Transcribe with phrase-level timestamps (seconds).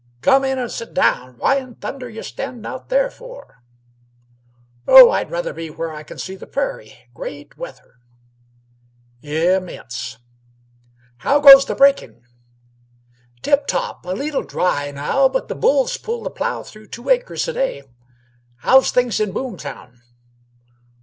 [0.21, 1.37] "Come in an' sit down.
[1.37, 3.61] What in thunder y' standin' out there for?"
[4.87, 6.95] "Oh, I'd rather be where I can see the prairie.
[7.13, 7.97] Great weather!"
[9.21, 10.17] "Im mense!"
[11.17, 12.23] "How goes breaking?"
[13.43, 14.03] "Tip top!
[14.07, 17.83] A leette dry now; but the bulls pull the plough through two acres a day.
[18.61, 20.01] How's things in Boomtown?"